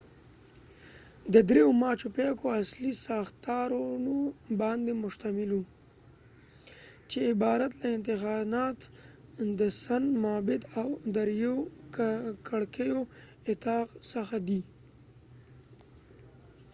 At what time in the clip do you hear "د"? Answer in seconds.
2.35-2.37, 9.59-9.61, 10.95-10.99